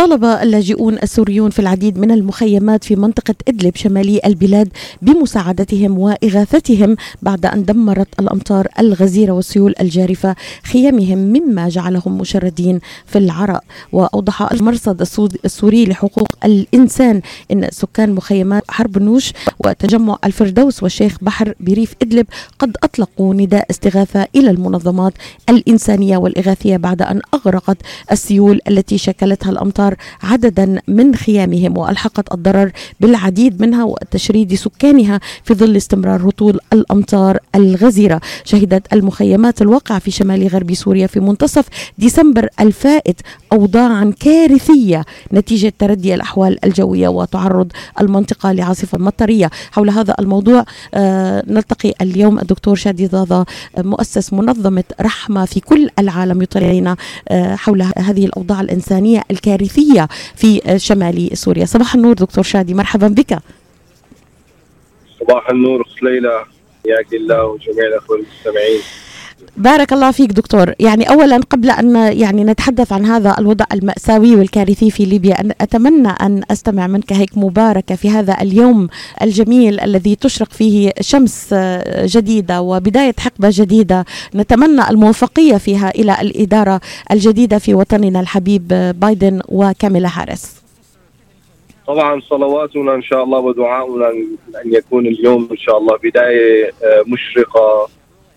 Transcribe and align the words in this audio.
طالب 0.00 0.24
اللاجئون 0.24 0.98
السوريون 1.02 1.50
في 1.50 1.58
العديد 1.58 1.98
من 1.98 2.10
المخيمات 2.10 2.84
في 2.84 2.96
منطقة 2.96 3.34
إدلب 3.48 3.76
شمالي 3.76 4.20
البلاد 4.26 4.68
بمساعدتهم 5.02 5.98
وإغاثتهم 5.98 6.96
بعد 7.22 7.46
أن 7.46 7.64
دمرت 7.64 8.08
الأمطار 8.20 8.68
الغزيرة 8.78 9.32
والسيول 9.32 9.74
الجارفة 9.80 10.36
خيامهم 10.64 11.18
مما 11.18 11.68
جعلهم 11.68 12.18
مشردين 12.18 12.80
في 13.06 13.18
العراء. 13.18 13.64
وأوضح 13.92 14.52
المرصد 14.52 15.00
السوري 15.44 15.86
لحقوق 15.86 16.28
الإنسان 16.44 17.22
إن 17.52 17.68
سكان 17.70 18.12
مخيمات 18.14 18.62
حرب 18.68 18.98
نوش 18.98 19.32
وتجمع 19.58 20.18
الفردوس 20.24 20.82
والشيخ 20.82 21.16
بحر 21.22 21.54
بريف 21.60 21.94
إدلب 22.02 22.26
قد 22.58 22.76
أطلقوا 22.82 23.34
نداء 23.34 23.66
استغاثة 23.70 24.26
إلى 24.36 24.50
المنظمات 24.50 25.12
الإنسانية 25.48 26.16
والإغاثية 26.16 26.76
بعد 26.76 27.02
أن 27.02 27.20
أغرقت 27.34 27.76
السيول 28.12 28.60
التي 28.68 28.98
شكلتها 28.98 29.50
الأمطار 29.50 29.89
عددا 30.22 30.80
من 30.88 31.14
خيامهم 31.14 31.78
وألحقت 31.78 32.34
الضرر 32.34 32.72
بالعديد 33.00 33.62
منها 33.62 33.84
وتشريد 33.84 34.54
سكانها 34.54 35.20
في 35.44 35.54
ظل 35.54 35.76
استمرار 35.76 36.28
هطول 36.28 36.58
الأمطار 36.72 37.38
الغزيرة. 37.54 38.20
شهدت 38.44 38.92
المخيمات 38.92 39.62
الواقعة 39.62 39.98
في 39.98 40.10
شمال 40.10 40.48
غرب 40.48 40.74
سوريا 40.74 41.06
في 41.06 41.20
منتصف 41.20 41.64
ديسمبر 41.98 42.48
الفائت 42.60 43.20
أوضاعا 43.52 44.12
كارثية 44.20 45.04
نتيجة 45.32 45.72
تردي 45.78 46.14
الأحوال 46.14 46.64
الجوية 46.64 47.08
وتعرض 47.08 47.72
المنطقة 48.00 48.52
لعاصفة 48.52 48.98
مطرية. 48.98 49.50
حول 49.72 49.90
هذا 49.90 50.14
الموضوع 50.18 50.64
آه 50.94 51.44
نلتقي 51.46 51.94
اليوم 52.00 52.38
الدكتور 52.38 52.74
شادي 52.76 53.06
ضاضة 53.06 53.46
مؤسس 53.78 54.32
منظمة 54.32 54.84
رحمة 55.00 55.44
في 55.44 55.60
كل 55.60 55.88
العالم 55.98 56.42
يطلعنا 56.42 56.96
آه 57.28 57.54
حول 57.56 57.82
هذه 57.98 58.26
الأوضاع 58.26 58.60
الإنسانية 58.60 59.22
الكارثية. 59.30 59.69
في 59.70 60.60
شمال 60.76 61.38
سوريا. 61.38 61.64
صباح 61.64 61.94
النور 61.94 62.14
دكتور 62.14 62.44
شادي 62.44 62.74
مرحبا 62.74 63.08
بك. 63.08 63.38
صباح 65.20 65.50
النور 65.50 65.88
ليلى 66.02 66.44
حياك 66.84 67.12
الله 67.12 67.44
وجميع 67.44 67.86
الأخوة 67.86 68.16
المستمعين. 68.16 68.80
بارك 69.56 69.92
الله 69.92 70.10
فيك 70.10 70.32
دكتور. 70.32 70.74
يعني 70.80 71.10
اولا 71.10 71.36
قبل 71.50 71.70
أن 71.70 71.96
يعني 71.96 72.44
نتحدث 72.44 72.92
عن 72.92 73.04
هذا 73.04 73.36
الوضع 73.38 73.64
المأساوي 73.72 74.36
والكارثي 74.36 74.90
في 74.90 75.04
ليبيا 75.04 75.40
أن 75.40 75.52
أتمنى 75.60 76.08
أن 76.08 76.42
أستمع 76.50 76.86
منك 76.86 77.12
هيك 77.12 77.38
مباركة 77.38 77.94
في 77.94 78.10
هذا 78.10 78.36
اليوم 78.40 78.88
الجميل 79.22 79.80
الذي 79.80 80.14
تشرق 80.16 80.52
فيه 80.52 80.92
شمس 81.00 81.54
جديدة 82.04 82.62
وبداية 82.62 83.14
حقبة 83.18 83.48
جديدة. 83.52 84.04
نتمنى 84.34 84.90
الموفقية 84.90 85.56
فيها 85.56 85.90
إلى 85.90 86.20
الإدارة 86.20 86.80
الجديدة 87.10 87.58
في 87.58 87.74
وطننا 87.74 88.20
الحبيب 88.20 88.68
بايدن 89.00 89.40
وكاميلا 89.48 90.08
هاريس. 90.12 90.60
طبعا 91.86 92.20
صلواتنا 92.20 92.94
إن 92.94 93.02
شاء 93.02 93.24
الله 93.24 93.38
ودعاؤنا 93.38 94.08
أن 94.64 94.72
يكون 94.72 95.06
اليوم 95.06 95.48
إن 95.50 95.56
شاء 95.56 95.78
الله 95.78 95.98
بداية 96.04 96.72
مشرقة 97.06 97.88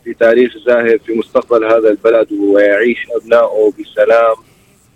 في 0.04 0.14
تاريخ 0.14 0.58
زاهر 0.58 0.98
في 1.06 1.14
مستقبل 1.14 1.66
هذا 1.66 1.90
البلد 1.90 2.32
ويعيش 2.32 3.08
أبنائه 3.16 3.74
بسلام 3.80 4.36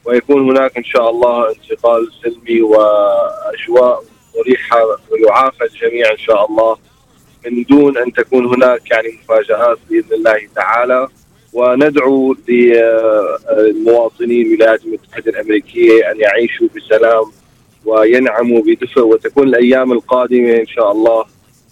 ويكون 0.05 0.49
هناك 0.49 0.77
إن 0.77 0.83
شاء 0.83 1.09
الله 1.09 1.49
انتقال 1.49 2.07
سلمي 2.23 2.61
وأجواء 2.61 4.03
مريحة 4.37 4.85
ويعافى 5.11 5.63
الجميع 5.63 6.11
إن 6.11 6.17
شاء 6.17 6.49
الله. 6.49 6.77
من 7.45 7.63
دون 7.63 7.97
أن 7.97 8.13
تكون 8.13 8.45
هناك 8.45 8.91
يعني 8.91 9.19
مفاجآت 9.23 9.77
بإذن 9.89 10.13
الله 10.13 10.39
تعالى. 10.55 11.07
وندعو 11.53 12.35
للمواطنين 13.57 14.47
الولايات 14.47 14.85
المتحدة 14.85 15.31
الأمريكية 15.31 16.11
أن 16.11 16.19
يعيشوا 16.19 16.67
بسلام 16.75 17.25
وينعموا 17.85 18.61
بدفء 18.61 19.01
وتكون 19.01 19.47
الأيام 19.47 19.91
القادمة 19.91 20.55
إن 20.55 20.67
شاء 20.67 20.91
الله 20.91 21.25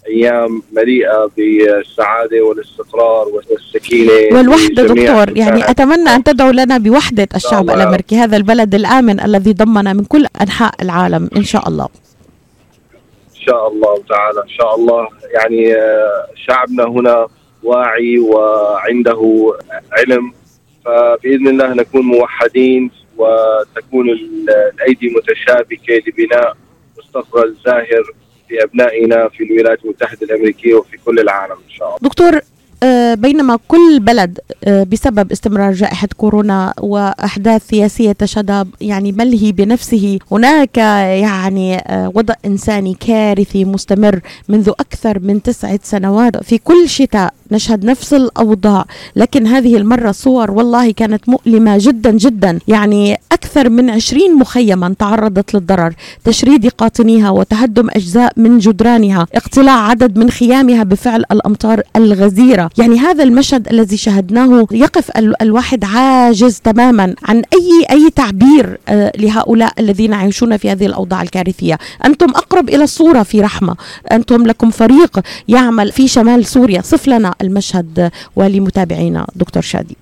أيام 0.08 0.62
مليئة 0.72 1.30
بالسعادة 1.36 2.42
والاستقرار 2.42 3.26
والسكينة 3.28 4.12
والوحدة 4.32 4.82
دكتور 4.82 5.36
يعني 5.36 5.70
أتمنى 5.70 6.10
أن 6.10 6.24
تدعو 6.24 6.50
لنا 6.50 6.78
بوحدة 6.78 7.28
الشعب 7.36 7.70
الأمريكي 7.70 8.16
هذا 8.16 8.36
البلد 8.36 8.74
الآمن 8.74 9.20
الذي 9.20 9.52
ضمنا 9.52 9.92
من 9.92 10.04
كل 10.04 10.26
أنحاء 10.40 10.74
العالم 10.82 11.30
إن 11.36 11.44
شاء 11.44 11.68
الله. 11.68 11.88
إن 13.36 13.40
شاء 13.46 13.68
الله 13.68 14.02
تعالى 14.08 14.42
إن 14.42 14.48
شاء 14.48 14.74
الله. 14.74 15.08
يعني 15.34 15.74
شعبنا 16.46 16.84
هنا 16.84 17.26
واعي 17.62 18.18
وعنده 18.18 19.52
علم 19.92 20.32
فبإذن 20.84 21.48
الله 21.48 21.74
نكون 21.74 22.02
موحدين 22.02 22.90
وتكون 23.18 24.10
الأيدي 24.10 25.08
متشابكة 25.16 26.02
لبناء 26.06 26.56
مستقبل 26.98 27.56
زاهر 27.66 28.04
في 28.48 28.64
أبنائنا 28.64 29.28
في 29.28 29.44
الولايات 29.44 29.84
المتحدة 29.84 30.18
الأمريكية 30.22 30.74
وفي 30.74 30.96
كل 31.04 31.18
العالم 31.20 31.52
إن 31.52 31.70
شاء 31.78 31.88
الله. 31.88 31.98
دكتور 32.02 32.40
بينما 33.14 33.58
كل 33.68 34.00
بلد 34.00 34.38
بسبب 34.66 35.32
استمرار 35.32 35.72
جائحة 35.72 36.08
كورونا 36.16 36.74
وأحداث 36.80 37.66
سياسية 37.66 38.12
تشهد 38.12 38.68
يعني 38.80 39.12
ملهي 39.12 39.52
بنفسه 39.52 40.18
هناك 40.32 40.76
يعني 41.22 41.84
وضع 42.14 42.34
إنساني 42.46 42.96
كارثي 43.06 43.64
مستمر 43.64 44.20
منذ 44.48 44.68
أكثر 44.68 45.18
من 45.18 45.42
تسعة 45.42 45.80
سنوات 45.82 46.44
في 46.44 46.58
كل 46.58 46.88
شتاء 46.88 47.34
نشهد 47.50 47.84
نفس 47.84 48.14
الأوضاع. 48.14 48.84
لكن 49.16 49.46
هذه 49.46 49.76
المرة 49.76 50.12
صور 50.12 50.50
والله 50.50 50.90
كانت 50.90 51.28
مؤلمة 51.28 51.78
جدا 51.80 52.10
جدا. 52.10 52.58
يعني 52.68 53.18
أكثر 53.32 53.68
من 53.68 53.90
عشرين 53.90 54.34
مخيما 54.34 54.94
تعرضت 54.98 55.54
للضرر. 55.54 55.94
تشريد 56.24 56.68
قاطنيها 56.68 57.30
وتهدم 57.30 57.88
أجزاء 57.90 58.32
من 58.36 58.58
جدرانها. 58.58 59.26
اقتلاع 59.34 59.88
عدد 59.88 60.18
من 60.18 60.30
خيامها 60.30 60.82
بفعل 60.82 61.24
الأمطار 61.32 61.82
الغزيرة. 61.96 62.70
يعني 62.78 62.98
هذا 62.98 63.24
المشهد 63.24 63.68
الذي 63.68 63.96
شاهدناه 63.96 64.66
يقف 64.70 65.10
الواحد 65.42 65.84
عاجز 65.84 66.60
تماما 66.64 67.14
عن 67.22 67.36
أي 67.36 67.86
أي 67.90 68.10
تعبير 68.10 68.78
لهؤلاء 69.18 69.72
الذين 69.78 70.12
يعيشون 70.12 70.56
في 70.56 70.70
هذه 70.70 70.86
الأوضاع 70.86 71.22
الكارثية. 71.22 71.78
أنتم 72.04 72.30
أقرب 72.30 72.68
إلى 72.68 72.84
الصورة 72.84 73.22
في 73.22 73.40
رحمة. 73.40 73.76
أنتم 74.12 74.46
لكم 74.46 74.70
فريق 74.70 75.20
يعمل 75.48 75.92
في 75.92 76.08
شمال 76.08 76.46
سوريا. 76.46 76.80
صف 76.80 77.08
لنا 77.08 77.34
المشهد 77.42 78.10
ولمتابعينا 78.36 79.26
دكتور 79.34 79.62
شادي. 79.62 79.96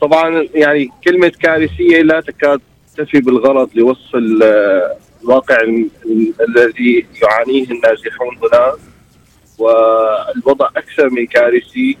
طبعا 0.00 0.48
يعني 0.54 0.90
كلمة 1.04 1.32
كارثية 1.42 2.02
لا 2.02 2.20
تكاد 2.20 2.60
تفي 2.96 3.20
بالغرض 3.20 3.70
لوصف 3.74 4.14
الواقع 5.22 5.56
الذي 6.48 7.06
يعانيه 7.22 7.64
النازحون 7.70 8.38
هناك 8.38 8.74
والوضع 9.58 10.68
أكثر 10.76 11.10
من 11.10 11.26
كارثي 11.26 11.96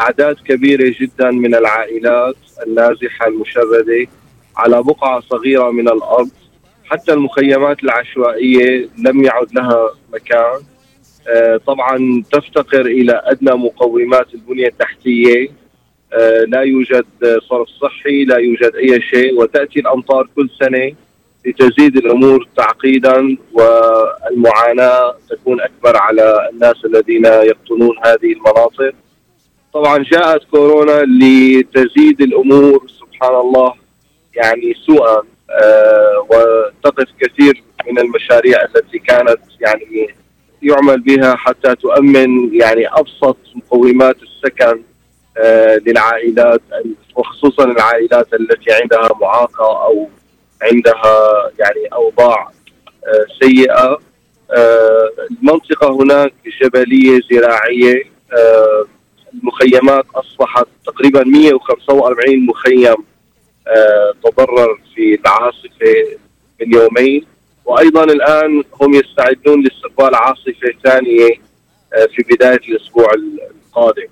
أعداد 0.00 0.36
كبيرة 0.48 0.94
جدا 1.00 1.30
من 1.30 1.54
العائلات 1.54 2.36
النازحة 2.66 3.26
المشردة 3.26 4.06
على 4.56 4.82
بقعة 4.82 5.20
صغيرة 5.20 5.70
من 5.70 5.88
الأرض. 5.88 6.30
حتى 6.84 7.12
المخيمات 7.12 7.82
العشوائية 7.84 8.88
لم 8.98 9.24
يعد 9.24 9.54
لها 9.54 9.90
مكان. 10.12 10.60
طبعا 11.66 12.22
تفتقر 12.32 12.86
إلى 12.86 13.22
أدنى 13.24 13.50
مقومات 13.50 14.34
البنية 14.34 14.66
التحتية. 14.66 15.48
لا 16.46 16.60
يوجد 16.60 17.06
صرف 17.48 17.68
صحي 17.68 18.24
لا 18.24 18.36
يوجد 18.36 18.74
أي 18.74 19.00
شيء 19.02 19.40
وتأتي 19.40 19.80
الأمطار 19.80 20.28
كل 20.36 20.50
سنة 20.60 20.92
لتزيد 21.46 21.96
الأمور 21.96 22.48
تعقيدا 22.56 23.36
والمعاناة 23.52 25.14
تكون 25.30 25.60
أكبر 25.60 25.96
على 25.96 26.50
الناس 26.52 26.84
الذين 26.84 27.24
يقطنون 27.24 27.96
هذه 28.04 28.32
المناطق. 28.32 28.92
طبعا 29.74 29.98
جاءت 29.98 30.44
كورونا 30.44 31.02
لتزيد 31.02 32.20
الأمور 32.20 32.86
سبحان 32.88 33.34
الله 33.34 33.74
يعني 34.36 34.74
سوءا 34.86 35.22
وتقف 36.30 37.08
كثير 37.20 37.62
من 37.90 37.98
المشاريع 37.98 38.58
التي 38.64 38.98
كانت 38.98 39.38
يعني 39.60 40.14
يعمل 40.64 41.00
بها 41.00 41.34
حتى 41.36 41.74
تؤمن 41.74 42.54
يعني 42.54 42.86
أبسط 42.88 43.36
مقومات 43.54 44.16
السكن 44.22 44.82
آه 45.38 45.76
للعائلات 45.86 46.60
وخصوصا 47.16 47.64
العائلات 47.64 48.34
التي 48.34 48.72
عندها 48.82 49.08
معاقة 49.20 49.84
أو 49.86 50.08
عندها 50.62 51.50
يعني 51.58 51.86
أوضاع 51.92 52.50
آه 53.06 53.26
سيئة. 53.46 53.98
آه 54.56 55.08
المنطقة 55.30 56.02
هناك 56.02 56.32
جبلية 56.62 57.20
زراعية 57.32 58.02
المخيمات 59.34 60.04
أصبحت 60.14 60.66
تقريبا 60.86 61.24
145 61.24 62.46
مخيم 62.46 62.94
تضرر 64.24 64.78
في 64.94 65.14
العاصفة 65.20 66.18
من 66.60 66.74
يومين. 66.74 67.26
وأيضا 67.64 68.04
الآن 68.04 68.62
هم 68.80 68.94
يستعدون 68.94 69.62
لاستقبال 69.62 70.14
عاصفة 70.14 70.72
ثانية 70.84 71.28
في 72.14 72.22
بداية 72.34 72.60
الأسبوع 72.68 73.08
القادم. 73.14 74.06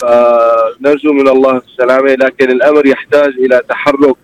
فنرجو 0.00 1.12
من 1.12 1.28
الله 1.28 1.56
السلامة 1.56 2.14
لكن 2.14 2.50
الأمر 2.50 2.86
يحتاج 2.86 3.28
إلى 3.38 3.62
تحرك 3.68 4.16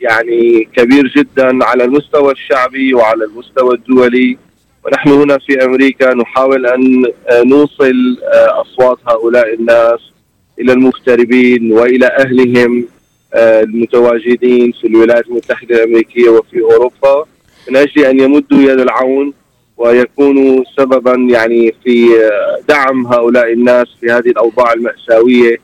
يعني 0.00 0.68
كبير 0.76 1.06
جدا 1.16 1.64
على 1.64 1.84
المستوى 1.84 2.32
الشعبي 2.32 2.94
وعلى 2.94 3.24
المستوى 3.24 3.74
الدولي 3.74 4.38
ونحن 4.84 5.08
هنا 5.08 5.38
في 5.38 5.64
أمريكا 5.64 6.14
نحاول 6.14 6.66
أن 6.66 7.04
نوصل 7.32 7.94
أصوات 8.32 8.98
هؤلاء 9.08 9.54
الناس 9.54 10.00
إلى 10.60 10.72
المغتربين 10.72 11.72
وإلى 11.72 12.06
أهلهم 12.06 12.88
المتواجدين 13.34 14.72
في 14.72 14.86
الولايات 14.86 15.26
المتحدة 15.26 15.76
الأمريكية 15.76 16.28
وفي 16.28 16.60
أوروبا 16.60 17.26
من 17.68 17.76
أجل 17.76 18.04
أن 18.04 18.20
يمدوا 18.20 18.58
يد 18.58 18.80
العون 18.80 19.32
ويكونوا 19.76 20.64
سببا 20.76 21.14
يعني 21.14 21.74
في 21.84 22.08
دعم 22.68 23.06
هؤلاء 23.06 23.52
الناس 23.52 23.86
في 24.00 24.10
هذه 24.10 24.28
الأوضاع 24.28 24.72
المأساوية 24.72 25.56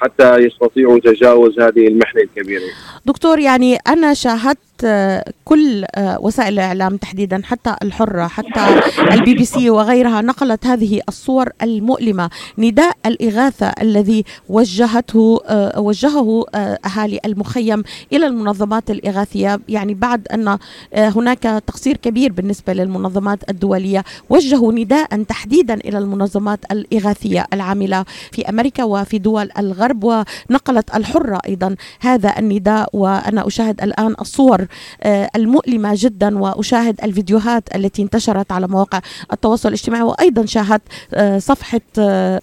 حتى 0.00 0.36
يستطيعوا 0.36 0.98
تجاوز 0.98 1.60
هذه 1.60 1.88
المحنة 1.88 2.22
الكبيرة. 2.22 2.62
دكتور 3.06 3.38
يعني 3.38 3.76
أنا 3.86 4.14
شاهدت 4.14 4.58
كل 5.44 5.84
وسائل 6.20 6.52
الإعلام 6.52 6.96
تحديدا 6.96 7.40
حتى 7.44 7.76
الحرة 7.82 8.26
حتى 8.26 8.80
البي 9.12 9.34
بي 9.34 9.44
سي 9.44 9.70
وغيرها 9.70 10.20
نقلت 10.20 10.66
هذه 10.66 11.00
الصور 11.08 11.48
المؤلمة 11.62 12.30
نداء 12.58 12.96
الإغاثة 13.06 13.66
الذي 13.66 14.24
وجهته 14.48 15.40
وجهه 15.76 16.44
أهالي 16.54 17.20
المخيم 17.24 17.82
إلى 18.12 18.26
المنظمات 18.26 18.90
الإغاثية. 18.90 19.60
يعني 19.68 19.94
بعد 19.94 20.28
أن 20.28 20.58
هناك 20.94 21.42
تقصير 21.66 21.96
كبير 21.96 22.32
بالنسبة 22.32 22.72
للمنظمات 22.72 23.50
الدولية 23.50 24.04
وجهوا 24.30 24.72
نداء 24.72 25.22
تحديدا 25.22 25.74
إلى 25.74 25.98
المنظمات 25.98 26.60
الإغاثية 26.72 27.46
العاملة 27.52 28.04
في 28.32 28.48
أمريكا 28.48 28.84
وفي 28.84 29.18
دول 29.18 29.50
الغرب 29.58 30.04
ونقلت 30.04 30.94
الحرة 30.94 31.40
أيضا 31.48 31.76
هذا 32.00 32.38
النداء. 32.38 32.88
وأنا 32.92 33.46
أشاهد 33.46 33.82
الآن 33.82 34.14
الصور 34.20 34.66
المؤلمة 35.06 35.92
جدا 35.94 36.38
وأشاهد 36.38 37.00
الفيديوهات 37.04 37.76
التي 37.76 38.02
انتشرت 38.02 38.52
على 38.52 38.68
مواقع 38.68 39.00
التواصل 39.32 39.68
الاجتماعي. 39.68 40.02
وأيضا 40.02 40.46
شاهدت 40.46 40.82
صفحة 41.38 41.80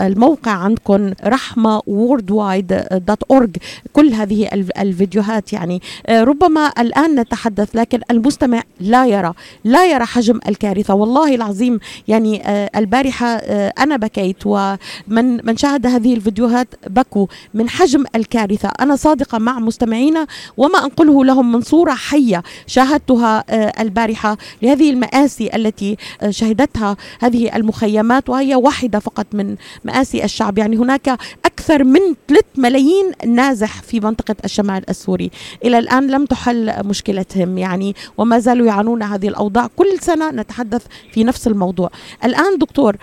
الموقع 0.01 0.51
عندكم 0.51 1.13
رحمة 1.25 1.79
worldwide.org 1.79 3.49
كل 3.93 4.13
هذه 4.13 4.49
الفيديوهات 4.77 5.53
يعني. 5.53 5.81
ربما 6.09 6.71
الآن 6.79 7.19
نتحدث 7.19 7.75
لكن 7.75 7.99
المستمع 8.11 8.63
لا 8.79 9.05
يرى 9.05 9.33
لا 9.63 9.85
يرى 9.85 10.05
حجم 10.05 10.39
الكارثة. 10.47 10.93
والله 10.93 11.35
العظيم 11.35 11.79
يعني 12.07 12.41
البارحة 12.77 13.27
أنا 13.27 13.97
بكيت 13.97 14.37
ومن 14.45 15.45
من 15.45 15.57
شاهد 15.57 15.87
هذه 15.87 16.13
الفيديوهات 16.13 16.67
بكوا 16.87 17.27
من 17.53 17.69
حجم 17.69 18.05
الكارثة. 18.15 18.69
أنا 18.79 18.95
صادقة 18.95 19.37
مع 19.37 19.59
مستمعينا 19.59 20.27
وما 20.57 20.79
أنقله 20.85 21.25
لهم 21.25 21.51
من 21.51 21.61
صورة 21.61 21.93
حية 22.15 22.43
شاهدتها 22.67 23.43
البارحة 23.81 24.37
لهذه 24.61 24.89
المآسي 24.89 25.49
التي 25.55 25.97
شهدتها 26.29 26.97
هذه 27.19 27.55
المخيمات 27.55 28.29
وهي 28.29 28.55
واحدة 28.55 28.99
فقط 28.99 29.25
من 29.33 29.55
مآسي 29.83 30.23
الشعب. 30.23 30.57
يعني 30.57 30.77
هناك 30.77 31.17
أكثر 31.45 31.83
من 31.83 31.99
3 32.27 32.45
ملايين 32.57 33.11
نازح 33.25 33.81
في 33.81 33.99
منطقة 33.99 34.35
الشمال 34.45 34.89
السوري. 34.89 35.31
إلى 35.65 35.79
الآن 35.79 36.07
لم 36.07 36.25
تحل 36.25 36.87
مشكلتهم 36.87 37.57
يعني 37.57 37.95
وما 38.17 38.39
زالوا 38.39 38.67
يعانون 38.67 39.03
هذه 39.03 39.27
الأوضاع. 39.27 39.67
كل 39.75 39.99
سنة 39.99 40.31
نتحدث 40.31 40.85
في 41.11 41.23
نفس 41.23 41.47
الموضوع. 41.47 41.89
الآن 42.23 42.57
دكتور 42.57 42.95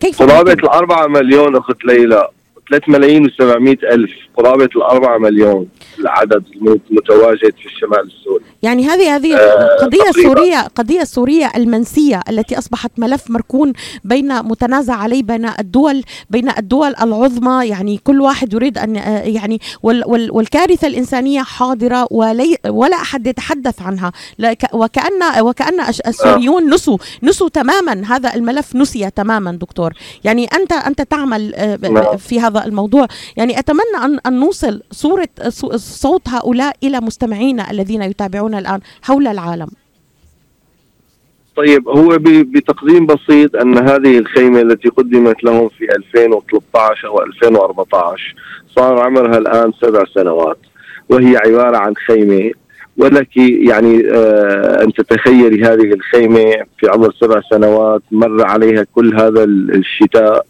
كيف 0.00 0.22
قرابة 0.22 0.52
الأربعة 0.52 1.06
مليون 1.06 1.56
أخت 1.56 1.84
ليلى. 1.84 2.28
3 2.70 2.92
ملايين 2.92 3.28
و700 3.28 3.92
ألف 3.92 4.10
قرابة 4.36 4.68
الأربعة 4.76 5.18
مليون 5.18 5.68
العدد 5.98 6.44
المتواجد 6.90 7.54
في 7.60 7.66
الشمال 7.66 8.00
السوري. 8.00 8.44
يعني 8.62 8.86
هذه 8.86 9.16
هذه 9.16 9.36
آه 9.36 9.76
قضية 9.80 10.22
سورية 10.22 10.60
قضية 10.60 11.04
سورية 11.04 11.52
المنسية 11.56 12.20
التي 12.28 12.58
أصبحت 12.58 12.90
ملف 12.98 13.30
مركون 13.30 13.72
بين 14.04 14.42
متنازع 14.42 14.94
عليه 14.94 15.22
بين 15.22 15.48
الدول 15.58 16.02
بين 16.30 16.48
الدول 16.58 16.94
العظمى. 17.02 17.68
يعني 17.68 18.00
كل 18.04 18.20
واحد 18.20 18.54
يريد 18.54 18.78
أن 18.78 18.96
يعني 19.24 19.60
وال 19.82 20.02
وال 20.06 20.30
والكارثة 20.32 20.88
الإنسانية 20.88 21.42
حاضرة 21.42 22.06
ولي 22.10 22.56
ولا 22.68 22.96
أحد 22.96 23.26
يتحدث 23.26 23.82
عنها. 23.82 24.12
وكأن 24.72 25.40
وكأن 25.40 25.80
السوريون 25.80 26.74
نسوا 26.74 26.98
نسوا 27.22 27.48
تماما 27.48 28.02
هذا 28.06 28.34
الملف 28.34 28.76
نسي 28.76 29.10
تماما 29.10 29.52
دكتور. 29.52 29.92
يعني 30.24 30.44
أنت 30.44 30.72
أنت 30.72 31.02
تعمل 31.02 31.52
في 32.18 32.40
هذا 32.40 32.51
الموضوع. 32.58 33.06
يعني 33.36 33.58
أتمنى 33.58 34.04
أن 34.04 34.18
أن 34.26 34.40
نوصل 34.40 34.82
صورة 34.90 35.28
صوت 35.76 36.28
هؤلاء 36.28 36.76
إلى 36.82 37.00
مستمعينا 37.00 37.70
الذين 37.70 38.02
يتابعون 38.02 38.54
الآن 38.54 38.80
حول 39.02 39.26
العالم. 39.26 39.68
طيب 41.56 41.88
هو 41.88 42.18
بتقديم 42.22 43.06
بسيط 43.06 43.56
أن 43.56 43.78
هذه 43.78 44.18
الخيمة 44.18 44.60
التي 44.60 44.88
قدمت 44.88 45.44
لهم 45.44 45.68
في 45.68 45.84
2013 45.84 47.08
أو 47.08 47.22
2014 47.22 48.34
صار 48.76 49.00
عمرها 49.00 49.38
الآن 49.38 49.72
سبع 49.82 50.04
سنوات 50.14 50.58
وهي 51.08 51.36
عبارة 51.36 51.76
عن 51.76 51.94
خيمة. 52.06 52.50
ولك 52.96 53.36
يعني 53.36 54.10
آه 54.10 54.82
أن 54.82 54.92
تتخيلي 54.92 55.64
هذه 55.64 55.94
الخيمة 55.94 56.52
في 56.78 56.88
عمر 56.88 57.12
سبع 57.20 57.40
سنوات 57.50 58.02
مر 58.10 58.46
عليها 58.46 58.86
كل 58.94 59.20
هذا 59.20 59.44
الشتاء. 59.44 60.46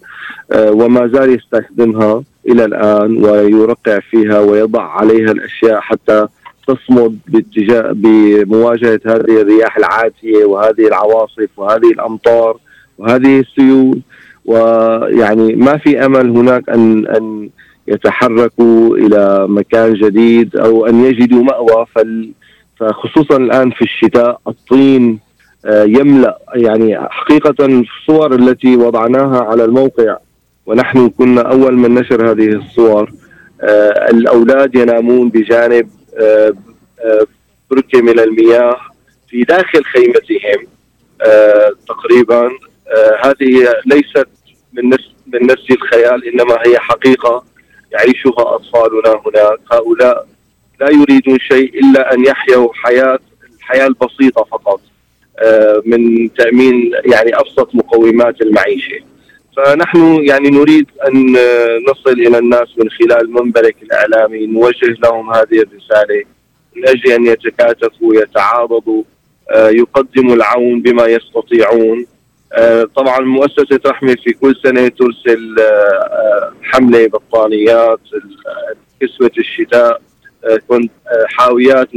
وما 0.55 1.11
زال 1.15 1.35
يستخدمها 1.35 2.23
إلى 2.49 2.65
الآن 2.65 3.25
ويرقع 3.25 3.99
فيها 4.11 4.41
ويضع 4.41 4.83
عليها 4.83 5.33
الأشياء 5.33 5.81
حتى 5.81 6.27
تصمد 6.69 7.19
باتجاه 7.29 7.93
بمواجهة 7.94 9.00
هذه 9.06 9.41
الرياح 9.41 9.77
العاتية 9.77 10.44
وهذه 10.44 10.87
العواصف 10.87 11.49
وهذه 11.56 11.91
الأمطار 11.91 12.56
وهذه 12.99 13.41
السيول. 13.41 14.00
ويعني 14.44 15.55
ما 15.55 15.77
في 15.77 16.05
أمل 16.05 16.31
هناك 16.31 16.69
ان 16.69 17.06
أن 17.06 17.49
يتحركوا 17.89 18.97
إلى 18.97 19.47
مكان 19.49 19.94
جديد 19.94 20.56
أو 20.56 20.87
أن 20.87 21.05
يجدوا 21.05 21.43
مأوى. 21.43 21.87
فخصوصا 22.77 23.37
الآن 23.37 23.71
في 23.71 23.83
الشتاء 23.83 24.41
الطين 24.49 25.19
يملأ. 25.69 26.39
يعني 26.55 27.09
حقيقه 27.09 27.67
الصور 27.67 28.35
التي 28.35 28.77
وضعناها 28.77 29.41
على 29.41 29.65
الموقع 29.65 30.17
ونحن 30.67 31.09
كنا 31.09 31.41
أول 31.41 31.75
من 31.75 31.94
نشر 31.94 32.31
هذه 32.31 32.49
الصور. 32.49 33.12
آه 33.61 34.11
الأولاد 34.11 34.75
ينامون 34.75 35.29
بجانب 35.29 35.88
آه 36.20 36.55
آه 37.05 37.26
بركه 37.70 38.03
من 38.03 38.20
المياه 38.20 38.76
في 39.29 39.43
داخل 39.43 39.85
خيمتهم 39.85 40.67
تقريبا. 41.89 42.51
هذه 43.25 43.69
ليست 43.87 44.29
من 44.72 44.89
نفس 44.89 45.13
من 45.27 45.46
نفس 45.46 45.70
الخيال 45.70 46.29
إنما 46.29 46.55
هي 46.67 46.79
حقيقة 46.79 47.44
يعيشها 47.93 48.55
أطفالنا 48.55 49.20
هناك. 49.27 49.58
هؤلاء 49.72 50.27
لا 50.81 50.91
يريدون 50.91 51.39
شيء 51.39 51.81
إلا 51.81 52.15
أن 52.15 52.25
يحيوا 52.25 52.69
حياة 52.75 53.19
الحياة 53.58 53.87
البسيطة 53.87 54.44
فقط 54.44 54.81
من 55.84 56.34
تأمين 56.34 56.93
يعني 57.13 57.39
أبسط 57.39 57.75
مقومات 57.75 58.41
المعيشة. 58.41 59.01
فنحن 59.56 60.25
يعني 60.25 60.51
نريد 60.51 60.87
أن 61.09 61.37
نصل 61.91 62.13
إلى 62.13 62.39
الناس 62.39 62.69
من 62.79 62.91
خلال 62.91 63.32
منبرك 63.32 63.77
الإعلامي 63.82 64.47
نوجه 64.47 64.97
لهم 65.05 65.35
هذه 65.35 65.63
الرسالة 65.63 66.25
من 66.77 66.89
أجل 66.89 67.13
أن 67.13 67.27
يتكاتفوا 67.27 68.09
ويتعاضدوا 68.09 69.03
يقدموا 69.56 70.35
العون 70.35 70.82
بما 70.82 71.06
يستطيعون. 71.06 72.06
طبعا 72.97 73.21
مؤسسة 73.21 73.81
رحمة 73.87 74.17
في 74.25 74.32
كل 74.32 74.56
سنة 74.63 74.89
ترسل 74.89 75.56
حملة 76.63 77.06
بطانيات 77.06 78.01
كسوة 79.01 79.31
الشتاء. 79.39 80.03
حاويات 81.27 81.89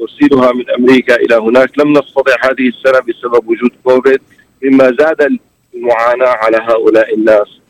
نرسلها 0.00 0.52
من 0.52 0.70
أمريكا 0.70 1.16
إلى 1.16 1.34
هناك. 1.34 1.78
لم 1.78 1.92
نستطع 1.92 2.34
هذه 2.42 2.68
السنة 2.68 3.00
بسبب 3.00 3.48
وجود 3.48 3.70
كوفيد. 3.84 4.20
مما 4.62 4.84
زاد 4.84 5.38
المعاناة 5.74 6.28
على 6.28 6.56
هؤلاء 6.56 7.14
الناس. 7.14 7.60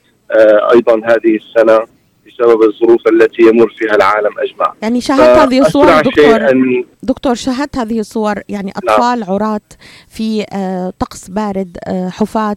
أيضا 0.72 0.94
هذه 1.04 1.36
السنة 1.36 1.86
بسبب 2.34 2.62
الظروف 2.62 3.00
التي 3.08 3.42
يمر 3.42 3.74
فيها 3.78 3.94
العالم 3.94 4.30
أجمع. 4.38 4.74
يعني 4.82 5.00
شاهدت 5.00 5.38
هذه 5.38 5.66
الصور 5.66 6.00
دكتور 6.00 6.50
أن... 6.50 6.84
دكتور 7.02 7.34
شاهدت 7.34 7.78
هذه 7.78 8.00
الصور 8.00 8.34
يعني 8.48 8.72
أطفال 8.76 9.20
لا. 9.20 9.26
عراة 9.26 9.60
في 10.08 10.46
آه 10.52 10.92
طقس 10.98 11.28
بارد 11.28 11.78
آه 11.84 12.08
حفاة 12.08 12.56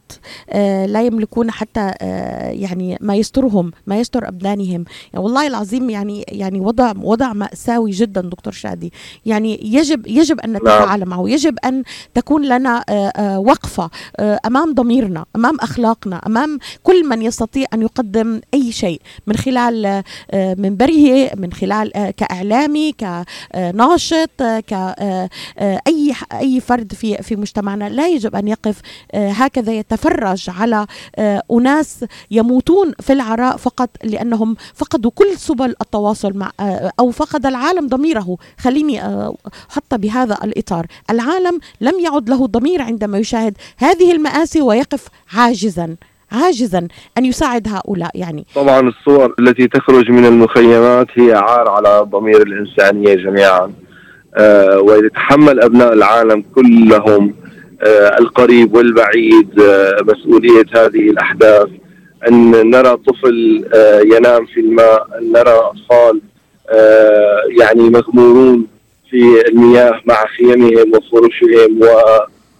آه 0.49 0.85
لا 0.85 1.01
يملكون 1.01 1.51
حتى 1.51 1.91
يعني 2.51 2.97
ما 3.01 3.15
يسترهم 3.15 3.71
ما 3.87 3.99
يستر 3.99 4.27
أبدانهم. 4.27 4.85
يعني 5.13 5.25
والله 5.25 5.47
العظيم 5.47 5.89
يعني 5.89 6.25
يعني 6.27 6.59
وضع 6.59 6.93
وضع 7.01 7.33
مأساوي 7.33 7.91
جدا 7.91 8.21
دكتور 8.21 8.53
شادي. 8.53 8.93
يعني 9.25 9.59
يجب 9.63 10.07
يجب 10.07 10.39
أن 10.39 10.53
نتفاعل 10.53 11.05
معه. 11.05 11.29
يجب 11.29 11.55
أن 11.65 11.83
تكون 12.13 12.45
لنا 12.45 12.83
وقفة 13.37 13.89
آه 14.17 14.39
أمام 14.45 14.73
ضميرنا 14.73 15.25
أمام 15.35 15.57
أخلاقنا 15.59 16.21
أمام 16.27 16.59
كل 16.83 17.05
من 17.09 17.21
يستطيع 17.21 17.67
أن 17.73 17.81
يقدم 17.81 18.41
أي 18.53 18.71
شيء 18.71 19.01
من 19.27 19.35
خلال 19.35 19.66
خلال 19.67 20.03
منبره 20.33 21.29
من 21.35 21.53
خلال 21.53 22.11
كإعلامي 22.11 22.91
كناشط 22.91 24.29
كاي 24.67 26.13
أي 26.33 26.59
فرد 26.59 26.93
في 26.93 27.17
في 27.17 27.35
مجتمعنا 27.35 27.89
لا 27.89 28.07
يجب 28.07 28.35
أن 28.35 28.47
يقف 28.47 28.81
هكذا 29.13 29.73
يتفرج 29.73 30.49
على 30.49 30.87
أناس 31.51 32.05
يموتون 32.31 32.93
في 32.99 33.13
العراء 33.13 33.57
فقط 33.57 33.89
لأنهم 34.03 34.55
فقدوا 34.73 35.11
كل 35.15 35.37
سبل 35.37 35.75
التواصل 35.81 36.37
مع 36.37 36.51
أو 36.99 37.11
فقد 37.11 37.45
العالم 37.45 37.87
ضميره. 37.87 38.37
خليني 38.57 39.01
أحط 39.71 39.93
بهذا 39.93 40.37
الإطار. 40.43 40.87
العالم 41.09 41.59
لم 41.81 41.99
يعد 41.99 42.29
له 42.29 42.47
ضمير 42.47 42.81
عندما 42.81 43.17
يشاهد 43.17 43.57
هذه 43.77 44.11
المآسي 44.11 44.61
ويقف 44.61 45.07
عاجزا. 45.33 45.95
عاجزا 46.31 46.87
أن 47.17 47.25
يساعد 47.25 47.67
هؤلاء 47.67 48.11
يعني. 48.15 48.45
طبعا 48.55 48.79
الصور 48.89 49.33
التي 49.39 49.67
تخرج 49.67 50.11
من 50.11 50.25
المخيمات 50.25 51.07
هي 51.15 51.33
عار 51.33 51.69
على 51.69 52.05
ضمير 52.11 52.41
الإنسانية 52.41 53.13
جميعا. 53.15 53.73
آه 54.37 54.79
ويتحمل 54.79 55.59
أبناء 55.61 55.93
العالم 55.93 56.43
كلهم 56.55 57.35
آه 57.83 58.17
القريب 58.19 58.73
والبعيد 58.75 59.59
آه 59.61 59.97
مسؤولية 60.03 60.65
هذه 60.75 61.09
الأحداث. 61.09 61.67
أن 62.29 62.51
نرى 62.69 62.97
طفل 62.97 63.65
آه 63.75 63.99
ينام 63.99 64.45
في 64.45 64.59
الماء 64.59 65.07
أن 65.19 65.31
نرى 65.31 65.49
أطفال 65.49 66.21
آه 66.69 67.39
يعني 67.59 67.89
مغمورون 67.89 68.67
في 69.09 69.47
المياه 69.49 70.01
مع 70.05 70.25
خيمهم 70.37 70.91
وفرشهم 70.93 71.79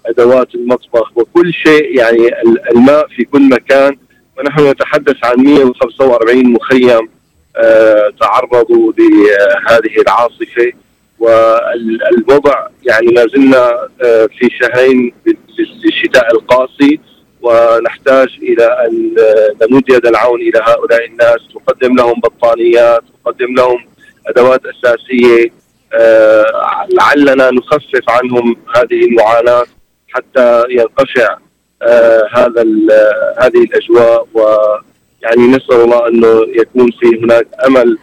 وادوات 0.08 0.56
المطبخ 0.56 1.18
وكل 1.18 1.54
شيء 1.54 1.98
يعني 1.98 2.30
الماء 2.72 3.08
في 3.08 3.24
كل 3.24 3.50
مكان. 3.50 3.98
ونحن 4.40 4.68
نتحدث 4.70 5.16
عن 5.24 5.44
145 5.44 6.54
مخيم 6.54 7.10
آه 7.58 8.12
تعرضوا 8.22 8.94
لهذه 8.94 10.02
العاصفة. 10.02 10.72
والوضع 11.20 12.68
يعني 12.84 13.08
ما 13.08 13.28
زلنا 13.28 13.88
آه 14.04 14.30
في 14.40 14.50
شهرين 14.60 15.14
للشتاء 15.86 16.32
القاسي. 16.34 17.00
ونحتاج 17.42 18.28
إلى 18.42 18.86
أن 18.88 19.16
نمد 19.62 19.90
يد 19.90 20.06
العون 20.06 20.42
إلى 20.42 20.60
هؤلاء 20.68 21.06
الناس. 21.06 21.40
نقدم 21.56 21.96
لهم 21.96 22.20
بطانيات 22.20 23.04
نقدم 23.26 23.56
لهم 23.56 23.86
أدوات 24.28 24.62
أساسية 24.66 25.52
آه 25.94 26.46
لعلنا 26.94 27.52
نخفف 27.52 28.10
عنهم 28.10 28.56
هذه 28.76 29.06
المعاناة. 29.06 29.64
حتى 30.17 30.63
ينقشع 30.69 31.38
آه 31.81 32.27
هذا 32.33 32.62
هذه 33.39 33.63
الأجواء 33.63 34.27
ويعني 34.33 35.47
نسأل 35.47 35.75
الله 35.75 36.07
أنه 36.07 36.41
يكون 36.55 36.91
في 36.91 37.24
هناك 37.24 37.47
أمل 37.67 37.97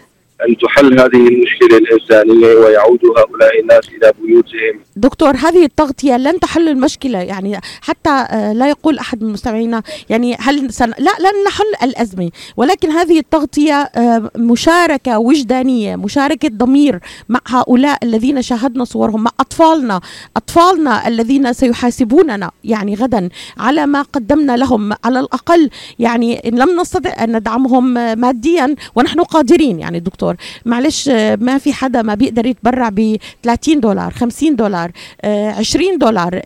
أن 0.49 0.57
تحل 0.57 1.00
هذه 1.00 1.29
المشكلة 1.29 1.79
الإنسانية 1.79 2.55
ويعود 2.55 2.99
هؤلاء 3.17 3.61
الناس 3.61 3.88
إلى 3.88 4.12
بيوتهم. 4.23 4.81
دكتور 4.97 5.37
هذه 5.37 5.64
التغطية 5.64 6.17
لن 6.17 6.41
تحل 6.41 6.69
المشكلة 6.69 7.19
يعني 7.19 7.61
حتى 7.81 8.26
لا 8.55 8.69
يقول 8.69 8.99
أحد 8.99 9.23
من 9.23 9.33
مستمعينا 9.33 9.83
يعني 10.11 10.37
هل 10.41 10.73
سن... 10.73 10.87
لا 10.87 11.11
لن 11.21 11.45
نحل 11.47 11.88
الأزمة 11.88 12.31
ولكن 12.57 12.91
هذه 12.91 13.19
التغطية 13.19 13.91
مشاركة 14.37 15.19
وجدانية 15.19 15.97
مشاركة 15.97 16.49
ضمير 16.49 17.00
مع 17.29 17.41
هؤلاء 17.47 17.99
الذين 18.03 18.43
شاهدنا 18.43 18.85
صورهم 18.85 19.23
مع 19.25 19.31
أطفالنا 19.41 20.00
أطفالنا 20.37 21.09
الذين 21.09 21.53
سيحاسبوننا 21.53 22.50
يعني 22.64 22.95
غدا 22.95 23.29
على 23.59 23.87
ما 23.87 24.03
قدمنا 24.03 24.57
لهم 24.57 24.93
على 25.05 25.21
الأقل 25.21 25.71
يعني 25.99 26.49
إن 26.49 26.59
لم 26.59 26.81
نستطع 26.81 27.25
أن 27.25 27.37
ندعمهم 27.37 27.95
ماديا 28.21 28.75
ونحن 28.97 29.21
قادرين 29.21 29.81
يعني 29.81 30.00
دكتور. 30.00 30.34
دكتور 30.35 30.73
معلش 30.73 31.09
ما 31.41 31.59
في 31.59 31.73
حدا 31.73 32.03
ما 32.03 32.14
بيقدر 32.14 32.47
يتبرع 32.47 32.88
ب 32.88 33.17
30 33.43 33.81
دولار 33.81 34.12
50 34.12 34.57
دولار 34.57 34.93
20 35.25 35.99
دولار 35.99 36.41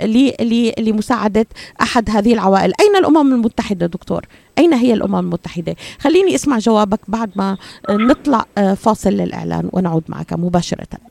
لمساعدة 0.79 1.47
أحد 1.83 2.11
هذه 2.11 2.33
العوائل. 2.35 2.73
أين 2.81 2.97
الأمم 2.97 3.35
المتحدة 3.35 3.87
دكتور؟ 3.87 4.27
أين 4.59 4.75
هي 4.75 4.93
الأمم 4.93 5.19
المتحدة؟ 5.19 5.77
خليني 5.99 6.35
أسمع 6.35 6.59
جوابك 6.59 7.01
بعد 7.09 7.31
ما 7.37 7.57
نطلع 7.91 8.47
فاصل 8.77 9.11
للإعلان 9.11 9.69
ونعود 9.73 10.05
معك 10.09 10.33
مباشرة. 10.33 11.08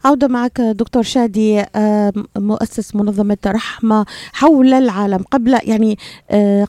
عودة 0.05 0.29
معك 0.29 0.61
دكتور 0.61 1.03
شادي 1.03 1.65
مؤسس 2.37 2.97
منظمة 2.97 3.39
رحمة 3.47 4.07
حول 4.33 4.75
العالم. 4.75 5.25
قبل 5.31 5.59
يعني 5.63 5.99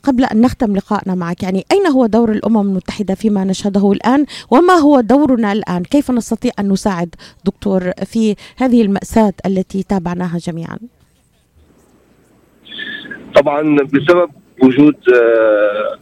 قبل 0.04 0.24
أن 0.24 0.40
نختم 0.40 0.76
لقائنا 0.76 1.14
معك 1.14 1.42
يعني 1.42 1.64
أين 1.72 1.86
هو 1.86 2.06
دور 2.06 2.32
الأمم 2.32 2.60
المتحدة 2.60 3.14
فيما 3.14 3.44
نشهده 3.44 3.92
الآن؟ 3.92 4.26
وما 4.50 4.74
هو 4.74 5.00
دورنا 5.00 5.52
الآن؟ 5.52 5.82
كيف 5.82 6.10
نستطيع 6.10 6.52
أن 6.58 6.68
نساعد 6.68 7.14
دكتور 7.44 7.90
في 8.04 8.36
هذه 8.56 8.82
المأساة 8.82 9.32
التي 9.46 9.82
تابعناها 9.82 10.38
جميعا؟ 10.38 10.78
طبعا 13.34 13.76
بسبب 13.76 14.30
وجود 14.62 14.96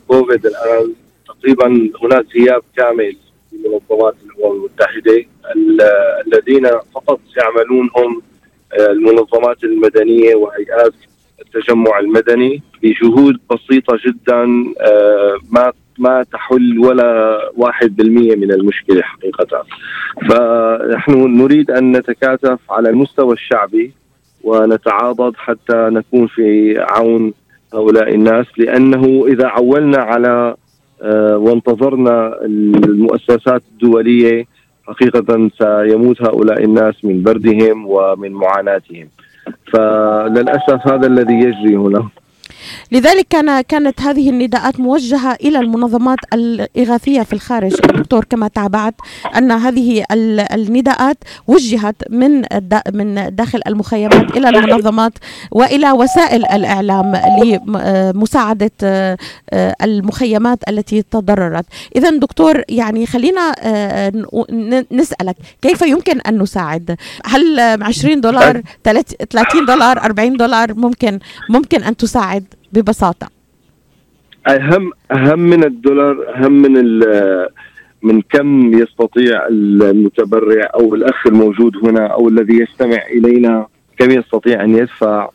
كوفيد 0.08 0.46
الآن 0.46 0.92
تقريبا 1.26 1.66
هناك 2.02 2.26
غياب 2.36 2.62
كامل 2.76 3.16
في 3.50 3.56
منظمات 3.56 4.14
الامم 4.38 4.56
المتحده 4.56 5.24
الذين 6.26 6.68
فقط 6.94 7.20
يعملون 7.36 7.90
هم 7.96 8.22
المنظمات 8.78 9.64
المدنية 9.64 10.34
وهيئات 10.34 10.94
التجمع 11.40 11.98
المدني 11.98 12.62
بجهود 12.82 13.40
بسيطة 13.50 13.98
جدا 14.06 14.44
ما 15.50 15.72
ما 15.98 16.22
تحل 16.32 16.78
ولا 16.78 17.40
واحد 17.56 17.96
بالمية 17.96 18.36
من 18.36 18.52
المشكلة 18.52 19.02
حقيقة. 19.02 19.64
فنحن 20.28 21.12
نريد 21.12 21.70
أن 21.70 21.96
نتكاتف 21.96 22.58
على 22.70 22.90
المستوى 22.90 23.32
الشعبي 23.32 23.92
ونتعاضد 24.44 25.36
حتى 25.36 25.88
نكون 25.92 26.26
في 26.26 26.78
عون 26.78 27.32
هؤلاء 27.74 28.14
الناس 28.14 28.46
لأنه 28.56 29.24
إذا 29.26 29.46
عولنا 29.46 29.98
على 29.98 30.54
وانتظرنا 31.44 32.44
المؤسسات 32.44 33.62
الدولية 33.72 34.46
حقيقة 34.86 35.50
سيموت 35.58 36.22
هؤلاء 36.22 36.64
الناس 36.64 37.04
من 37.04 37.22
بردهم 37.22 37.86
ومن 37.86 38.32
معاناتهم. 38.32 39.08
فللأسف 39.72 40.88
هذا 40.88 41.06
الذي 41.06 41.34
يجري 41.34 41.76
هنا. 41.76 42.08
لذلك 42.92 43.26
كان 43.30 43.60
كانت 43.60 44.00
هذه 44.00 44.30
النداءات 44.30 44.80
موجهة 44.80 45.32
إلى 45.32 45.58
المنظمات 45.58 46.18
الإغاثية 46.32 47.22
في 47.22 47.32
الخارج. 47.32 47.74
دكتور 47.74 48.24
كما 48.24 48.48
تابعت 48.48 48.94
أن 49.36 49.52
هذه 49.52 50.04
النداءات 50.52 51.18
وجهت 51.46 51.96
من 52.10 52.42
من 52.92 53.36
داخل 53.36 53.60
المخيمات 53.66 54.36
إلى 54.36 54.48
المنظمات 54.48 55.12
وإلى 55.50 55.92
وسائل 55.92 56.46
الإعلام 56.46 57.20
لمساعدة 57.42 58.70
المخيمات 59.82 60.58
التي 60.68 61.02
تضررت. 61.02 61.64
اذا 61.96 62.10
دكتور 62.10 62.62
يعني 62.68 63.06
خلينا 63.06 63.54
نسألك 64.92 65.36
كيف 65.62 65.82
يمكن 65.82 66.20
أن 66.20 66.38
نساعد؟ 66.38 66.96
هل 67.24 67.60
20 67.82 68.20
دولار 68.20 68.62
30 68.84 69.66
دولار 69.66 69.98
40 69.98 70.36
دولار 70.36 70.74
ممكن 70.74 71.18
ممكن 71.48 71.82
أن 71.82 71.96
تساعد؟ 71.96 72.44
ببساطة. 72.74 73.28
اهم 74.46 74.90
أهم 75.12 75.38
من 75.38 75.64
الدولار 75.64 76.34
أهم 76.36 76.52
من 76.52 76.98
من 78.02 78.22
كم 78.22 78.78
يستطيع 78.78 79.46
المتبرع 79.48 80.70
أو 80.74 80.94
الأخ 80.94 81.26
الموجود 81.26 81.76
هنا 81.76 82.06
أو 82.06 82.28
الذي 82.28 82.54
يستمع 82.54 82.98
إلينا 83.10 83.66
كم 83.98 84.10
يستطيع 84.10 84.64
أن 84.64 84.76
يدفع. 84.76 85.28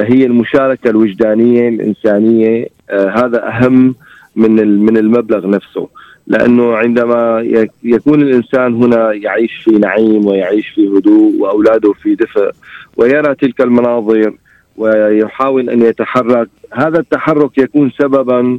هي 0.00 0.26
المشاركة 0.26 0.90
الوجدانية 0.90 1.68
الإنسانية. 1.68 2.66
آه، 2.90 3.08
هذا 3.08 3.48
أهم 3.48 3.94
من 4.36 4.78
من 4.78 4.96
المبلغ 4.96 5.46
نفسه. 5.46 5.88
لأنه 6.26 6.76
عندما 6.76 7.40
يكون 7.82 8.22
الإنسان 8.22 8.74
هنا 8.74 9.12
يعيش 9.12 9.52
في 9.64 9.70
نعيم 9.70 10.26
ويعيش 10.26 10.68
في 10.68 10.88
هدوء 10.88 11.40
وأولاده 11.40 11.92
في 11.92 12.14
دفء 12.14 12.50
ويرى 12.96 13.34
تلك 13.34 13.60
المناظر 13.60 14.34
ويحاول 14.76 15.70
أن 15.70 15.82
يتحرك 15.82 16.48
هذا 16.72 16.98
التحرك 16.98 17.58
يكون 17.58 17.90
سببا 17.90 18.58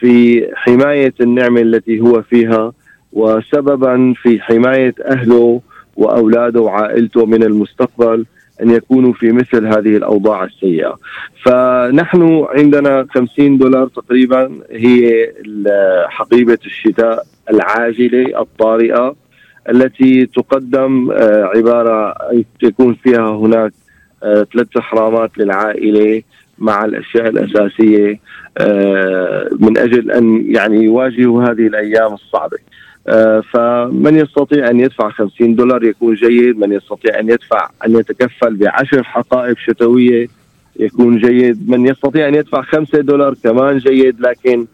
في 0.00 0.46
حماية 0.54 1.14
النعمة 1.20 1.60
التي 1.60 2.00
هو 2.00 2.22
فيها 2.22 2.72
وسببا 3.12 4.14
في 4.22 4.40
حماية 4.40 4.94
أهله 5.04 5.60
وأولاده 5.96 6.60
وعائلته 6.60 7.26
من 7.26 7.42
المستقبل 7.42 8.26
أن 8.62 8.70
يكونوا 8.70 9.12
في 9.12 9.32
مثل 9.32 9.66
هذه 9.66 9.96
الأوضاع 9.96 10.44
السيئة. 10.44 10.98
فنحن 11.44 12.46
عندنا 12.48 13.06
50 13.10 13.58
دولار 13.58 13.88
تقريبا 13.88 14.60
هي 14.70 15.28
حقيبة 16.08 16.58
الشتاء 16.66 17.26
العاجلة 17.50 18.40
الطارئة 18.40 19.16
التي 19.68 20.26
تقدم 20.26 21.10
آه، 21.10 21.44
عبارة 21.44 22.14
يكون 22.62 22.94
فيها 22.94 23.30
هناك 23.30 23.72
ثلاث 24.22 24.78
حرامات 24.78 25.38
للعائلة 25.38 26.22
مع 26.58 26.84
الأشياء 26.84 27.28
الأساسية 27.28 28.20
آه، 28.58 29.48
من 29.60 29.78
أجل 29.78 30.10
أن 30.10 30.54
يعني 30.54 30.84
يواجهوا 30.84 31.42
هذه 31.42 31.66
الأيام 31.66 32.14
الصعبة. 32.14 32.58
آه، 33.08 33.40
فمن 33.40 34.16
يستطيع 34.16 34.70
أن 34.70 34.80
يدفع 34.80 35.10
50 35.10 35.54
دولار 35.54 35.84
يكون 35.84 36.14
جيد، 36.14 36.58
من 36.58 36.72
يستطيع 36.72 37.20
أن 37.20 37.28
يدفع 37.30 37.70
أن 37.86 37.96
يتكفل 37.96 38.56
بعشر 38.56 39.02
حقائب 39.02 39.56
شتوية 39.58 40.28
يكون 40.76 41.18
جيد، 41.18 41.70
من 41.70 41.86
يستطيع 41.86 42.28
أن 42.28 42.34
يدفع 42.34 42.62
5 42.62 43.00
دولار 43.00 43.34
كمان 43.44 43.78
جيد 43.78 44.20
لكن 44.20 44.66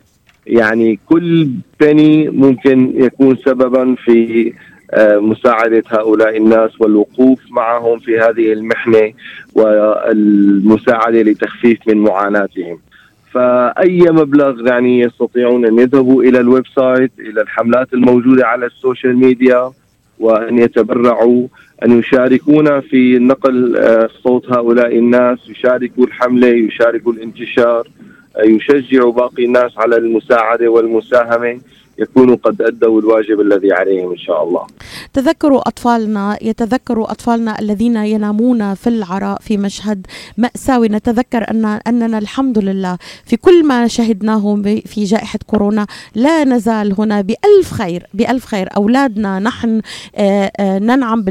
يعني 0.46 0.98
كل 1.06 1.48
بني 1.80 2.28
ممكن 2.28 2.92
يكون 2.94 3.36
سببا 3.36 3.94
في 3.94 4.46
آه، 4.48 4.52
مساعدة 4.98 5.82
هؤلاء 5.88 6.36
الناس 6.36 6.80
والوقوف 6.80 7.38
معهم 7.50 7.98
في 7.98 8.18
هذه 8.18 8.52
المحنة 8.52 9.12
والمساعدة 9.54 11.22
لتخفيف 11.22 11.78
من 11.88 11.96
معاناتهم. 11.96 12.78
فأي 13.32 14.00
مبلغ 14.10 14.66
يعني 14.66 15.00
يستطيعون 15.00 15.66
أن 15.66 15.78
يذهبوا 15.78 16.22
إلى 16.22 16.40
ال 16.40 16.66
website 16.66 17.12
إلى 17.18 17.40
الحملات 17.40 17.94
الموجودة 17.94 18.46
على 18.46 18.66
ال 18.66 18.74
social 18.74 19.16
media 19.16 19.70
وأن 20.18 20.58
يتبرعوا 20.58 21.48
أن 21.84 21.98
يشاركونا 21.98 22.80
في 22.80 23.18
نقل 23.18 23.76
آه، 23.76 24.08
صوت 24.22 24.52
هؤلاء 24.52 24.98
الناس 24.98 25.38
يشاركوا 25.48 26.04
الحملة 26.04 26.48
يشاركوا 26.48 27.12
الانتشار 27.12 27.88
آه، 28.36 28.42
يشجعوا 28.42 29.12
باقي 29.12 29.44
الناس 29.44 29.78
على 29.78 29.96
المساعدة 29.96 30.68
والمساهمة. 30.68 31.60
يكونوا 32.02 32.36
قد 32.36 32.62
أدوا 32.62 33.00
الواجب 33.00 33.40
الذي 33.40 33.72
عليهم 33.72 34.10
إن 34.10 34.18
شاء 34.18 34.42
الله. 34.44 34.66
تذكروا 35.12 35.68
أطفالنا 35.68 36.38
يتذكروا 36.42 37.10
أطفالنا 37.10 37.58
الذين 37.60 37.96
ينامون 37.96 38.74
في 38.74 38.86
العراء 38.86 39.38
في 39.40 39.56
مشهد 39.56 40.06
مأساوي 40.38 40.88
نتذكر 40.88 41.50
أن 41.50 41.64
أننا 41.64 42.18
الحمد 42.18 42.58
لله 42.58 42.98
في 43.24 43.36
كل 43.36 43.66
ما 43.66 43.88
شهدناه 43.88 44.62
في 44.86 45.04
جائحة 45.04 45.38
كورونا 45.46 45.86
لا 46.14 46.44
نزال 46.44 46.94
هنا 46.98 47.20
بألف 47.20 47.72
خير 47.72 48.06
بألف 48.14 48.44
خير. 48.44 48.68
أولادنا 48.76 49.38
نحن 49.38 49.80
آه، 50.16 50.52
آه، 50.60 50.78
ننعم 50.78 51.24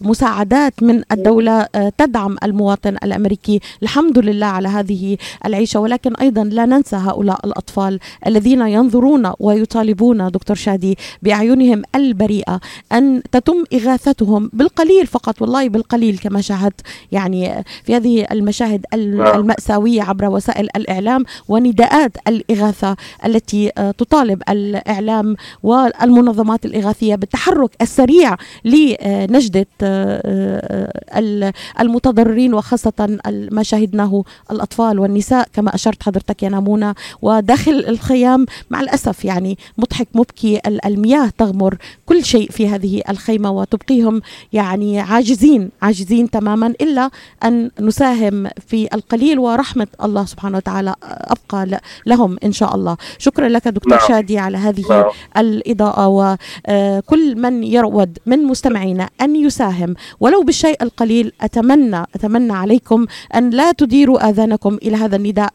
بمساعدات 0.00 0.82
من 0.82 1.02
الدولة 1.12 1.66
آه، 1.74 1.92
تدعم 1.98 2.36
المواطن 2.44 2.96
الأمريكي. 3.04 3.60
الحمد 3.82 4.18
لله 4.18 4.46
على 4.46 4.68
هذه 4.68 5.16
العيشة. 5.46 5.80
ولكن 5.80 6.14
أيضا 6.14 6.44
لا 6.44 6.66
ننسى 6.66 6.96
هؤلاء 6.96 7.46
الأطفال 7.46 7.98
الذين 8.26 8.60
ينظرون 8.60 9.17
يصرون 9.18 9.32
ويطالبون 9.40 10.28
دكتور 10.28 10.56
شادي 10.56 10.98
بأعينهم 11.22 11.82
البريئة 11.94 12.60
أن 12.92 13.22
تتم 13.32 13.64
إغاثتهم 13.74 14.50
بالقليل 14.52 15.06
فقط 15.06 15.42
والله 15.42 15.68
بالقليل 15.68 16.18
كما 16.18 16.40
شاهدت 16.40 16.80
يعني 17.12 17.64
في 17.84 17.96
هذه 17.96 18.26
المشاهد 18.30 18.86
نعم. 18.94 19.40
المأساوية 19.40 20.02
عبر 20.02 20.24
وسائل 20.24 20.68
الإعلام 20.76 21.24
ونداءات 21.48 22.12
الإغاثة 22.28 22.96
التي 23.24 23.72
آه، 23.78 23.90
تطالب 23.90 24.42
الإعلام 24.48 25.36
والمنظمات 25.62 26.66
الإغاثية 26.66 27.14
بالتحرك 27.14 27.70
السريع 27.82 28.36
لنجدة 28.64 29.66
آه، 29.82 31.52
المتضررين 31.80 32.54
وخاصة 32.54 33.18
ما 33.50 33.62
شاهدناه 33.62 34.24
الأطفال 34.50 34.98
والنساء 34.98 35.48
كما 35.52 35.74
أشرت 35.74 36.02
حضرتك 36.02 36.42
يا 36.42 36.48
نامونه 36.48 36.94
وداخل 37.22 37.84
الخيام 37.88 38.46
مع 38.70 38.80
الأسف 38.80 38.97
للأسف 38.98 39.24
يعني 39.24 39.58
مضحك 39.78 40.08
مبكي 40.14 40.60
المياه 40.66 41.30
تغمر 41.38 41.76
كل 42.06 42.24
شيء 42.24 42.50
في 42.50 42.68
هذه 42.68 43.02
الخيمة 43.08 43.50
وتبقيهم 43.50 44.22
يعني 44.52 45.00
عاجزين 45.00 45.70
عاجزين 45.82 46.30
تماما 46.30 46.66
إلا 46.66 47.10
أن 47.44 47.70
نساهم 47.80 48.48
في 48.66 48.88
القليل 48.94 49.38
ورحمة 49.38 49.86
الله 50.04 50.24
سبحانه 50.24 50.56
وتعالى 50.56 50.94
أبقى 51.02 51.80
لهم 52.06 52.36
إن 52.44 52.52
شاء 52.52 52.74
الله 52.74 52.96
شكرا 53.18 53.48
لك 53.48 53.68
دكتور 53.68 53.98
نعم. 53.98 54.08
شادي 54.08 54.38
على 54.38 54.58
هذه 54.58 54.84
نعم. 54.90 55.04
الإضاءة 55.36 56.08
وكل 56.08 57.36
من 57.36 57.64
يرود 57.64 58.18
من 58.26 58.44
مستمعينا 58.44 59.08
أن 59.20 59.36
يساهم 59.36 59.94
ولو 60.20 60.42
بالشيء 60.42 60.82
القليل 60.82 61.32
أتمنى 61.40 62.02
أتمنى 62.14 62.52
عليكم 62.52 63.06
أن 63.34 63.50
لا 63.50 63.72
تديروا 63.72 64.28
آذانكم 64.28 64.74
إلى 64.74 64.96
هذا 64.96 65.16
النداء 65.16 65.52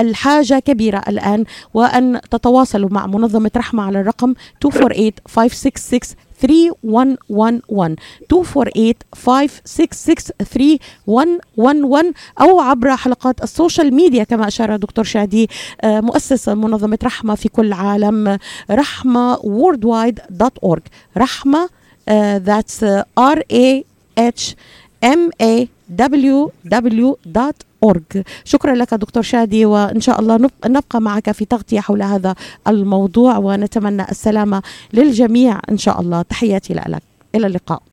الحاجة 0.00 0.58
كبيرة 0.58 1.02
الآن 1.08 1.44
وأن 1.74 2.20
تتواصلوا 2.30 2.49
تواصلوا 2.50 2.88
مع 2.92 3.06
منظمة 3.06 3.50
رحمة 3.56 3.82
على 3.82 4.00
الرقم 4.00 4.34
248 4.64 5.12
566 5.28 6.16
3111 6.40 7.96
248 8.30 8.94
566 9.14 10.14
3111 10.44 12.12
أو 12.40 12.60
عبر 12.60 12.96
حلقات 12.96 13.42
السوشيال 13.42 13.94
ميديا 13.94 14.24
كما 14.24 14.48
أشار 14.48 14.76
دكتور 14.76 15.04
شادي 15.04 15.48
آه، 15.80 16.00
مؤسس 16.00 16.48
منظمة 16.48 16.98
رحمة 17.04 17.34
في 17.34 17.48
كل 17.48 17.66
العالم 17.66 18.38
رحمة 18.70 19.36
worldwide.org 19.36 20.80
رحمة 21.16 21.68
uh, 21.68 22.38
that's 22.38 22.82
uh, 22.82 23.04
R 23.36 23.38
A 23.52 23.84
H 24.18 24.54
M 25.04 25.30
A 25.42 25.68
W 25.90 26.50
W 26.64 27.14
أورج 27.82 28.22
شكرا 28.44 28.74
لك 28.74 28.94
دكتور 28.94 29.22
شادي 29.22 29.66
وإن 29.66 30.00
شاء 30.00 30.20
الله 30.20 30.50
نبقى 30.66 31.00
معك 31.00 31.30
في 31.32 31.44
تغطية 31.44 31.80
حول 31.80 32.02
هذا 32.02 32.34
الموضوع 32.68 33.38
ونتمنى 33.38 34.02
السلامة 34.10 34.62
للجميع 34.92 35.60
إن 35.70 35.78
شاء 35.78 36.00
الله. 36.00 36.22
تحياتي 36.22 36.74
لك. 36.74 37.02
إلى 37.34 37.46
اللقاء. 37.46 37.82